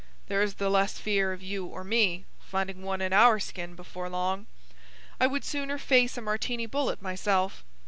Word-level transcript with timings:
There 0.29 0.41
is 0.41 0.55
the 0.55 0.71
less 0.71 0.97
fear 0.97 1.31
of 1.31 1.43
you 1.43 1.63
or 1.63 1.83
me 1.83 2.25
finding 2.39 2.81
one 2.81 3.01
in 3.01 3.13
our 3.13 3.39
skin 3.39 3.75
before 3.75 4.09
long. 4.09 4.47
I 5.19 5.27
would 5.27 5.45
sooner 5.45 5.77
face 5.77 6.17
a 6.17 6.23
Martini 6.23 6.65
bullet, 6.65 7.03
myself. 7.03 7.63